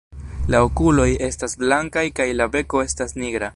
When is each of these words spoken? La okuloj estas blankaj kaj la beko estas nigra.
La 0.53 0.61
okuloj 0.67 1.05
estas 1.27 1.55
blankaj 1.65 2.07
kaj 2.21 2.29
la 2.41 2.51
beko 2.59 2.85
estas 2.89 3.17
nigra. 3.25 3.49